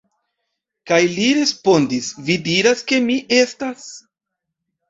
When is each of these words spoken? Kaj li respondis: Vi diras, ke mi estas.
Kaj 0.91 0.97
li 1.17 1.27
respondis: 1.39 2.09
Vi 2.31 2.39
diras, 2.49 2.83
ke 2.93 3.03
mi 3.11 3.19
estas. 3.41 3.89